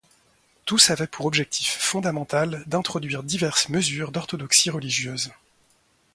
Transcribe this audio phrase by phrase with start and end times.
[0.65, 5.31] Tous avaient pour objectif fondamental d'introduire diverses mesures d'orthodoxie religieuse.